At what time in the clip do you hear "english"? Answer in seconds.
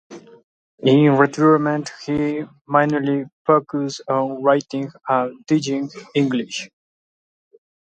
6.15-6.71